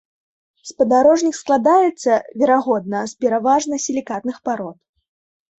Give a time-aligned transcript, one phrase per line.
[0.69, 2.11] Спадарожнік складаецца,
[2.45, 4.77] верагодна, з пераважна сілікатных парод.